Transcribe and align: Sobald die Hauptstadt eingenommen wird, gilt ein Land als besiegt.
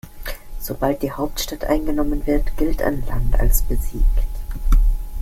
Sobald 0.59 1.03
die 1.03 1.11
Hauptstadt 1.11 1.63
eingenommen 1.65 2.25
wird, 2.25 2.57
gilt 2.57 2.81
ein 2.81 3.05
Land 3.05 3.39
als 3.39 3.61
besiegt. 3.61 4.23